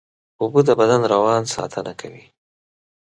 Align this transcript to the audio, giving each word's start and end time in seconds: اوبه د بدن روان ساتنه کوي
اوبه 0.41 0.61
د 0.67 0.69
بدن 0.79 1.01
روان 1.13 1.43
ساتنه 1.53 1.91
کوي 2.01 2.25